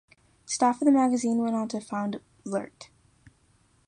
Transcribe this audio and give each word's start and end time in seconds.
Staff 0.47 0.81
of 0.81 0.87
the 0.87 0.91
magazine 0.91 1.37
went 1.43 1.53
on 1.55 1.67
to 1.67 1.79
found 1.79 2.21
"Blurt". 2.43 2.89